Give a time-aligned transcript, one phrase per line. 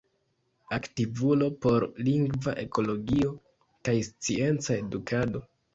[0.77, 3.33] Aktivulo por lingva ekologio
[3.87, 5.49] kaj scienca edukado.